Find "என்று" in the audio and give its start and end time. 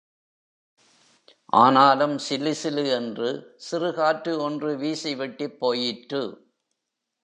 2.91-3.29